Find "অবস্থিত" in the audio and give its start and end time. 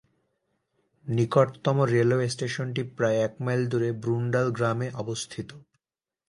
4.93-5.49